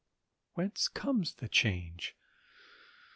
[0.55, 2.15] Whence comes the change?